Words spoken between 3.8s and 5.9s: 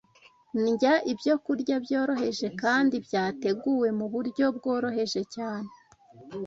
mu buryo bworoheje cyane